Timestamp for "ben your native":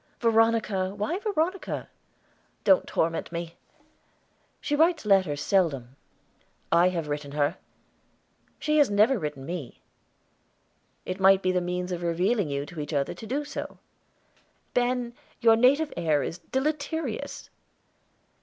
14.73-15.93